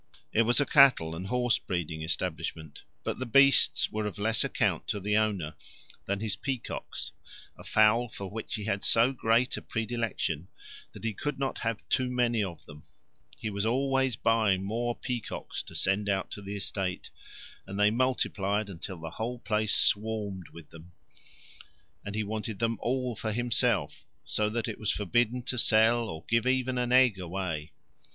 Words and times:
It 0.33 0.41
was 0.41 0.59
a 0.59 0.65
cattle 0.65 1.15
and 1.15 1.27
horse 1.27 1.59
breeding 1.59 2.01
establishment, 2.01 2.81
but 3.03 3.19
the 3.19 3.25
beasts 3.27 3.91
were 3.91 4.07
of 4.07 4.17
less 4.17 4.43
account 4.43 4.87
to 4.87 4.99
the 4.99 5.15
owner 5.15 5.53
than 6.05 6.21
his 6.21 6.35
peacocks, 6.35 7.11
a 7.55 7.63
fowl 7.63 8.09
for 8.09 8.27
which 8.27 8.55
he 8.55 8.63
had 8.63 8.83
so 8.83 9.11
great 9.13 9.57
a 9.57 9.61
predilection 9.61 10.47
that 10.93 11.03
he 11.03 11.13
could 11.13 11.37
not 11.37 11.59
have 11.59 11.87
too 11.87 12.09
many 12.09 12.43
of 12.43 12.65
them; 12.65 12.81
he 13.37 13.51
was 13.51 13.63
always 13.63 14.15
buying 14.15 14.63
more 14.63 14.95
peacocks 14.95 15.61
to 15.61 15.75
send 15.75 16.09
out 16.09 16.31
to 16.31 16.41
the 16.41 16.55
estate, 16.55 17.11
and 17.67 17.79
they 17.79 17.91
multiplied 17.91 18.69
until 18.69 18.97
the 18.97 19.11
whole 19.11 19.37
place 19.37 19.75
swarmed 19.75 20.49
with 20.49 20.67
them. 20.71 20.93
And 22.03 22.15
he 22.15 22.23
wanted 22.23 22.57
them 22.57 22.77
all 22.81 23.15
for 23.15 23.31
himself, 23.31 24.03
so 24.25 24.49
that 24.49 24.67
it 24.67 24.79
was 24.79 24.89
forbidden 24.91 25.43
to 25.43 25.59
sell 25.59 26.09
or 26.09 26.25
give 26.27 26.47
even 26.47 26.79
an 26.79 26.91
egg 26.91 27.19
away. 27.19 27.71